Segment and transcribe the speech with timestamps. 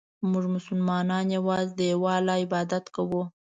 [0.29, 3.23] مونږ مسلمانان یوازې د یو الله ج عبادت کوو.